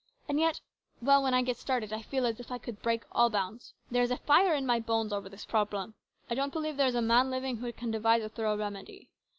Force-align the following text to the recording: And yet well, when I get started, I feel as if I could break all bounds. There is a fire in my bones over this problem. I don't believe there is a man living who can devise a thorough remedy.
And 0.27 0.39
yet 0.39 0.59
well, 0.99 1.21
when 1.21 1.35
I 1.35 1.43
get 1.43 1.57
started, 1.57 1.93
I 1.93 2.01
feel 2.01 2.25
as 2.25 2.39
if 2.39 2.51
I 2.51 2.57
could 2.57 2.81
break 2.81 3.03
all 3.11 3.29
bounds. 3.29 3.75
There 3.91 4.01
is 4.01 4.09
a 4.09 4.17
fire 4.17 4.55
in 4.55 4.65
my 4.65 4.79
bones 4.79 5.13
over 5.13 5.29
this 5.29 5.45
problem. 5.45 5.93
I 6.27 6.33
don't 6.33 6.51
believe 6.51 6.75
there 6.75 6.87
is 6.87 6.95
a 6.95 7.03
man 7.03 7.29
living 7.29 7.57
who 7.57 7.71
can 7.71 7.91
devise 7.91 8.23
a 8.23 8.29
thorough 8.29 8.57
remedy. 8.57 9.09